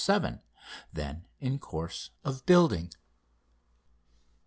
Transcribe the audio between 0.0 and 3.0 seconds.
7," then in course of building.